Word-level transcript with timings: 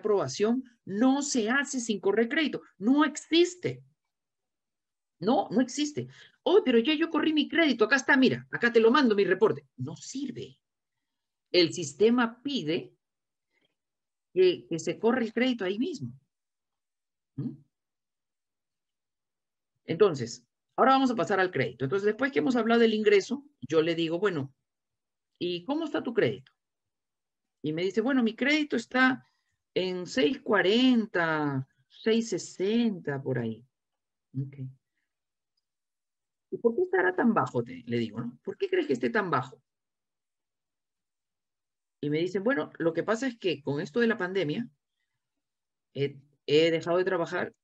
preaprobación 0.00 0.64
no 0.84 1.22
se 1.22 1.50
hace 1.50 1.80
sin 1.80 2.00
correr 2.00 2.28
crédito. 2.28 2.62
No 2.78 3.04
existe. 3.04 3.84
No, 5.20 5.48
no 5.50 5.60
existe. 5.60 6.08
Oh, 6.42 6.62
pero 6.64 6.78
ya 6.78 6.94
yo 6.94 7.10
corrí 7.10 7.32
mi 7.32 7.48
crédito. 7.48 7.84
Acá 7.84 7.96
está, 7.96 8.16
mira, 8.16 8.46
acá 8.50 8.72
te 8.72 8.80
lo 8.80 8.90
mando 8.90 9.14
mi 9.14 9.24
reporte. 9.24 9.66
No 9.76 9.94
sirve. 9.96 10.58
El 11.52 11.72
sistema 11.72 12.42
pide 12.42 12.94
que, 14.32 14.66
se 14.78 14.98
corre 14.98 15.24
el 15.24 15.32
crédito 15.32 15.64
ahí 15.64 15.78
mismo. 15.78 16.12
¿Mm? 17.36 17.52
Entonces, 19.84 20.46
ahora 20.76 20.92
vamos 20.92 21.10
a 21.10 21.16
pasar 21.16 21.40
al 21.40 21.50
crédito. 21.50 21.84
Entonces, 21.84 22.06
después 22.06 22.32
que 22.32 22.38
hemos 22.38 22.56
hablado 22.56 22.80
del 22.80 22.94
ingreso, 22.94 23.44
yo 23.60 23.82
le 23.82 23.94
digo, 23.94 24.18
bueno, 24.18 24.54
¿y 25.38 25.64
cómo 25.64 25.84
está 25.84 26.02
tu 26.02 26.14
crédito? 26.14 26.52
Y 27.62 27.72
me 27.72 27.82
dice, 27.82 28.00
bueno, 28.00 28.22
mi 28.22 28.34
crédito 28.34 28.76
está 28.76 29.29
en 29.74 30.06
640, 30.06 31.68
660, 31.88 33.22
por 33.22 33.38
ahí. 33.38 33.64
¿Y 36.50 36.56
por 36.58 36.74
qué 36.74 36.82
estará 36.82 37.14
tan 37.14 37.32
bajo? 37.34 37.62
le 37.62 37.98
digo, 37.98 38.20
¿no? 38.20 38.38
¿Por 38.42 38.56
qué 38.56 38.68
crees 38.68 38.86
que 38.86 38.94
esté 38.94 39.10
tan 39.10 39.30
bajo? 39.30 39.62
Y 42.00 42.10
me 42.10 42.18
dicen, 42.18 42.42
bueno, 42.42 42.70
lo 42.78 42.92
que 42.92 43.02
pasa 43.02 43.26
es 43.26 43.38
que 43.38 43.62
con 43.62 43.80
esto 43.80 44.00
de 44.00 44.06
la 44.06 44.16
pandemia, 44.16 44.68
he, 45.94 46.16
dejado 46.46 46.98
de 46.98 47.04
trabajar, 47.04 47.54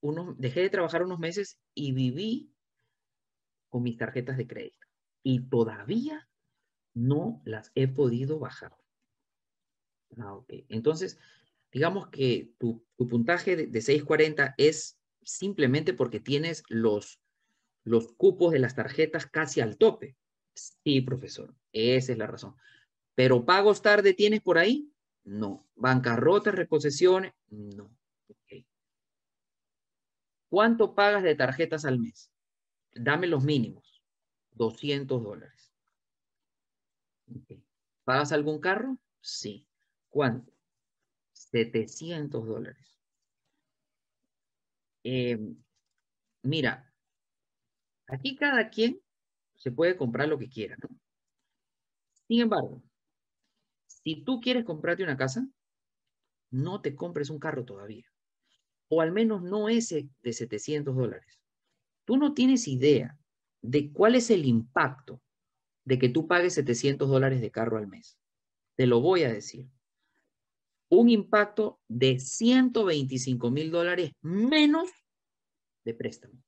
unos, 0.00 0.38
dejé 0.38 0.60
de 0.60 0.70
trabajar 0.70 1.04
unos 1.04 1.18
meses 1.18 1.58
y 1.74 1.92
viví 1.92 2.52
con 3.68 3.82
mis 3.82 3.96
tarjetas 3.96 4.36
de 4.36 4.46
crédito. 4.46 4.86
Y 5.22 5.40
todavía 5.48 6.28
no 6.92 7.40
las 7.44 7.70
he 7.74 7.88
podido 7.88 8.38
bajar. 8.38 8.76
Ah, 10.18 10.40
Entonces, 10.68 11.18
digamos 11.74 12.08
que 12.08 12.52
tu, 12.58 12.86
puntaje 12.96 13.56
de, 13.56 13.80
640 13.80 14.54
es 14.56 14.96
simplemente 15.22 15.92
porque 15.92 16.20
tienes 16.20 16.62
los, 16.68 17.20
los 17.82 18.12
cupos 18.12 18.52
de 18.52 18.60
las 18.60 18.76
tarjetas 18.76 19.26
casi 19.26 19.60
al 19.60 19.76
tope. 19.76 20.16
Sí, 20.54 21.00
profesor, 21.00 21.52
esa 21.72 22.12
es 22.12 22.18
la 22.18 22.28
razón. 22.28 22.54
Pero 23.16 23.44
pagos 23.44 23.82
tarde 23.82 24.14
tienes 24.14 24.40
por 24.40 24.56
ahí? 24.56 24.88
No. 25.24 25.66
Bancarrotas, 25.74 26.54
reposiciones? 26.54 27.32
No. 27.48 27.90
¿Cuánto 30.48 30.94
pagas 30.94 31.24
de 31.24 31.34
tarjetas 31.34 31.84
al 31.84 31.98
mes? 31.98 32.30
Dame 32.92 33.26
los 33.26 33.42
mínimos. 33.42 34.04
200 34.52 35.20
dólares. 35.20 35.72
¿Pagas 38.04 38.30
algún 38.30 38.60
carro? 38.60 38.96
Sí. 39.20 39.66
¿Cuánto? 40.08 40.53
700 41.54 42.44
dólares. 42.44 42.98
Em, 45.04 45.56
mira, 46.42 46.74
aquí 48.06 48.34
cada 48.36 48.70
quien 48.70 49.00
se 49.56 49.72
puede 49.72 49.96
comprar 49.96 50.28
lo 50.28 50.38
que 50.38 50.48
quiera. 50.48 50.76
Sin 52.28 52.40
embargo, 52.42 52.82
si 53.86 54.22
tú 54.24 54.40
quieres 54.40 54.64
comprarte 54.64 55.02
una 55.02 55.16
casa, 55.16 55.48
no 56.50 56.80
te 56.80 56.94
compres 56.94 57.30
un 57.30 57.38
carro 57.38 57.64
todavía. 57.64 58.06
O 58.88 59.00
al 59.00 59.12
menos 59.12 59.42
no 59.42 59.68
ese 59.68 60.08
de 60.22 60.32
700 60.32 60.96
dólares. 60.96 61.40
Tú 62.04 62.16
no 62.16 62.34
tienes 62.34 62.68
idea 62.68 63.18
de 63.62 63.92
cuál 63.92 64.14
es 64.16 64.30
el 64.30 64.46
impacto 64.46 65.22
de 65.84 65.98
que 65.98 66.08
tú 66.10 66.28
pagues 66.28 66.54
700 66.54 67.08
dólares 67.08 67.40
de 67.40 67.50
carro 67.50 67.78
al 67.78 67.88
mes. 67.88 68.18
Te 68.76 68.86
lo 68.86 69.00
voy 69.00 69.24
a 69.24 69.32
decir. 69.32 69.68
Un 70.94 71.08
impacto 71.08 71.80
de 71.88 72.20
125 72.20 73.50
mil 73.50 73.72
dólares 73.72 74.12
menos 74.22 74.88
de 75.84 75.92
préstamo. 75.92 76.40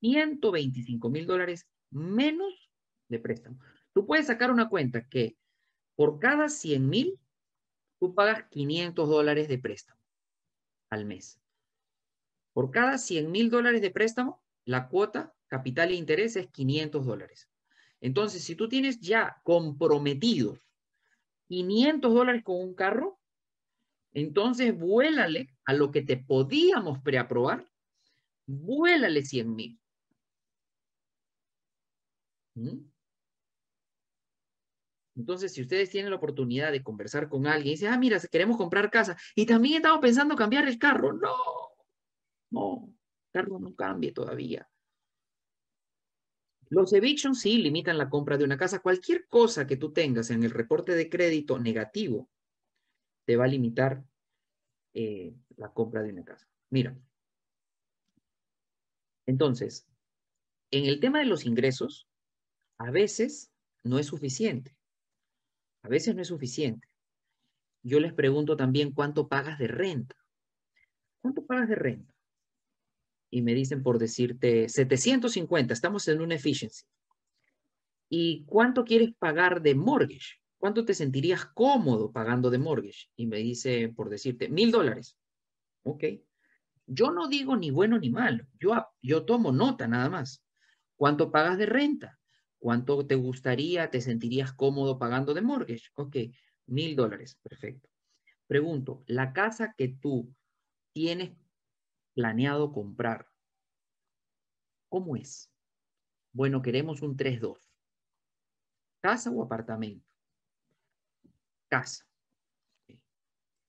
125 0.00 1.08
mil 1.08 1.24
dólares 1.24 1.68
menos 1.92 2.72
de 3.08 3.20
préstamo. 3.20 3.60
Tú 3.92 4.04
puedes 4.04 4.26
sacar 4.26 4.50
una 4.50 4.68
cuenta 4.68 5.06
que 5.06 5.36
por 5.94 6.18
cada 6.18 6.48
100 6.48 6.88
mil, 6.88 7.20
tú 8.00 8.16
pagas 8.16 8.48
500 8.50 9.08
dólares 9.08 9.46
de 9.46 9.58
préstamo 9.58 10.00
al 10.90 11.04
mes. 11.04 11.38
Por 12.52 12.72
cada 12.72 12.98
100 12.98 13.30
mil 13.30 13.48
dólares 13.48 13.80
de 13.80 13.92
préstamo, 13.92 14.42
la 14.64 14.88
cuota, 14.88 15.32
capital 15.46 15.92
e 15.92 15.94
interés 15.94 16.34
es 16.34 16.48
500 16.48 17.06
dólares. 17.06 17.48
Entonces, 18.00 18.42
si 18.42 18.56
tú 18.56 18.68
tienes 18.68 18.98
ya 18.98 19.40
comprometidos 19.44 20.58
500 21.52 22.14
dólares 22.14 22.42
con 22.42 22.56
un 22.56 22.74
carro, 22.74 23.20
entonces 24.14 24.74
vuélale 24.74 25.54
a 25.66 25.74
lo 25.74 25.90
que 25.90 26.00
te 26.00 26.16
podíamos 26.16 27.02
preaprobar, 27.02 27.70
vuélale 28.46 29.20
100 29.22 29.54
mil. 29.54 29.80
¿Mm? 32.54 32.90
Entonces, 35.14 35.52
si 35.52 35.60
ustedes 35.60 35.90
tienen 35.90 36.10
la 36.10 36.16
oportunidad 36.16 36.72
de 36.72 36.82
conversar 36.82 37.28
con 37.28 37.46
alguien 37.46 37.68
y 37.68 37.70
dicen, 37.72 37.92
ah, 37.92 37.98
mira, 37.98 38.18
queremos 38.30 38.56
comprar 38.56 38.90
casa 38.90 39.18
y 39.34 39.44
también 39.44 39.76
estamos 39.76 40.00
pensando 40.00 40.34
cambiar 40.34 40.66
el 40.66 40.78
carro, 40.78 41.12
no, 41.12 41.36
no, 42.50 42.86
el 42.86 43.30
carro 43.30 43.58
no 43.58 43.74
cambie 43.74 44.12
todavía. 44.12 44.66
Los 46.72 46.94
evictions 46.94 47.38
sí 47.38 47.58
limitan 47.58 47.98
la 47.98 48.08
compra 48.08 48.38
de 48.38 48.44
una 48.44 48.56
casa. 48.56 48.78
Cualquier 48.78 49.28
cosa 49.28 49.66
que 49.66 49.76
tú 49.76 49.92
tengas 49.92 50.30
en 50.30 50.42
el 50.42 50.50
reporte 50.50 50.94
de 50.94 51.10
crédito 51.10 51.58
negativo 51.58 52.30
te 53.26 53.36
va 53.36 53.44
a 53.44 53.48
limitar 53.48 54.02
eh, 54.94 55.34
la 55.58 55.70
compra 55.70 56.02
de 56.02 56.12
una 56.12 56.24
casa. 56.24 56.48
Mira. 56.70 56.98
Entonces, 59.26 59.86
en 60.70 60.86
el 60.86 60.98
tema 60.98 61.18
de 61.18 61.26
los 61.26 61.44
ingresos, 61.44 62.08
a 62.78 62.90
veces 62.90 63.52
no 63.84 63.98
es 63.98 64.06
suficiente. 64.06 64.74
A 65.82 65.88
veces 65.88 66.14
no 66.14 66.22
es 66.22 66.28
suficiente. 66.28 66.88
Yo 67.82 68.00
les 68.00 68.14
pregunto 68.14 68.56
también 68.56 68.92
cuánto 68.92 69.28
pagas 69.28 69.58
de 69.58 69.66
renta. 69.68 70.16
¿Cuánto 71.20 71.44
pagas 71.44 71.68
de 71.68 71.74
renta? 71.74 72.11
Y 73.34 73.40
me 73.40 73.54
dicen 73.54 73.82
por 73.82 73.98
decirte 73.98 74.68
750, 74.68 75.72
estamos 75.72 76.06
en 76.08 76.20
una 76.20 76.34
efficiency. 76.34 76.84
¿Y 78.10 78.44
cuánto 78.44 78.84
quieres 78.84 79.14
pagar 79.18 79.62
de 79.62 79.74
mortgage? 79.74 80.36
¿Cuánto 80.58 80.84
te 80.84 80.92
sentirías 80.92 81.46
cómodo 81.46 82.12
pagando 82.12 82.50
de 82.50 82.58
mortgage? 82.58 83.08
Y 83.16 83.26
me 83.26 83.38
dice 83.38 83.88
por 83.88 84.10
decirte 84.10 84.50
mil 84.50 84.70
dólares. 84.70 85.16
Ok. 85.82 86.04
Yo 86.86 87.10
no 87.10 87.26
digo 87.26 87.56
ni 87.56 87.70
bueno 87.70 87.98
ni 87.98 88.10
malo. 88.10 88.44
Yo, 88.60 88.86
yo 89.00 89.24
tomo 89.24 89.50
nota 89.50 89.88
nada 89.88 90.10
más. 90.10 90.44
¿Cuánto 90.94 91.32
pagas 91.32 91.56
de 91.56 91.64
renta? 91.64 92.20
¿Cuánto 92.58 93.06
te 93.06 93.14
gustaría, 93.14 93.90
te 93.90 94.02
sentirías 94.02 94.52
cómodo 94.52 94.98
pagando 94.98 95.32
de 95.32 95.40
mortgage? 95.40 95.88
Ok, 95.94 96.16
mil 96.66 96.94
dólares, 96.94 97.38
perfecto. 97.42 97.88
Pregunto, 98.46 99.02
la 99.06 99.32
casa 99.32 99.74
que 99.74 99.88
tú 99.88 100.32
tienes 100.92 101.32
planeado 102.14 102.72
comprar, 102.72 103.28
¿cómo 104.88 105.16
es? 105.16 105.50
Bueno, 106.32 106.62
queremos 106.62 107.02
un 107.02 107.16
3-2. 107.16 107.70
¿Casa 109.00 109.30
o 109.30 109.42
apartamento? 109.42 110.06
Casa. 111.68 112.06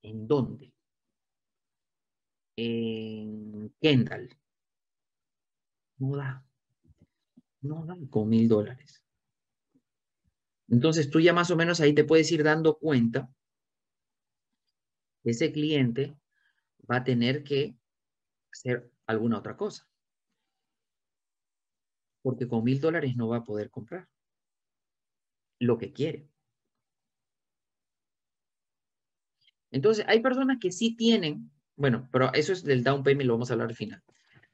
¿En 0.02 0.26
dónde? 0.26 0.72
En 2.56 3.74
Kendall. 3.80 4.28
No 5.98 6.16
da 6.16 6.44
no 7.62 7.84
dan 7.86 8.06
con 8.06 8.28
mil 8.28 8.46
dólares. 8.48 9.02
Entonces 10.68 11.10
tú 11.10 11.20
ya 11.20 11.32
más 11.32 11.50
o 11.50 11.56
menos 11.56 11.80
ahí 11.80 11.94
te 11.94 12.04
puedes 12.04 12.30
ir 12.30 12.42
dando 12.42 12.78
cuenta 12.78 13.30
que 15.22 15.30
ese 15.30 15.52
cliente 15.52 16.16
va 16.90 16.96
a 16.96 17.04
tener 17.04 17.42
que 17.44 17.76
hacer 18.54 18.90
alguna 19.06 19.38
otra 19.38 19.56
cosa. 19.56 19.86
Porque 22.22 22.48
con 22.48 22.64
mil 22.64 22.80
dólares 22.80 23.16
no 23.16 23.28
va 23.28 23.38
a 23.38 23.44
poder 23.44 23.70
comprar 23.70 24.08
lo 25.58 25.78
que 25.78 25.92
quiere. 25.92 26.28
Entonces, 29.70 30.04
hay 30.08 30.20
personas 30.20 30.58
que 30.60 30.70
sí 30.70 30.94
tienen, 30.96 31.50
bueno, 31.76 32.08
pero 32.12 32.32
eso 32.32 32.52
es 32.52 32.62
del 32.62 32.84
down 32.84 33.02
payment, 33.02 33.26
lo 33.26 33.34
vamos 33.34 33.50
a 33.50 33.54
hablar 33.54 33.68
al 33.68 33.74
final. 33.74 34.02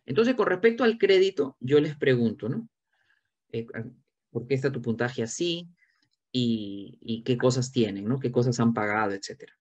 Entonces, 0.06 0.34
con 0.34 0.46
respecto 0.46 0.82
al 0.82 0.98
crédito, 0.98 1.56
yo 1.60 1.78
les 1.78 1.96
pregunto, 1.96 2.48
¿no? 2.48 2.68
Eh, 3.52 3.66
por 4.30 4.46
qué 4.46 4.54
está 4.54 4.72
tu 4.72 4.80
puntaje 4.80 5.22
así 5.22 5.68
y, 6.32 7.22
qué 7.24 7.36
cosas 7.36 7.70
tienen, 7.70 8.06
¿no? 8.06 8.18
Qué 8.18 8.32
cosas 8.32 8.58
han 8.60 8.72
pagado, 8.72 9.12
etcétera. 9.12 9.59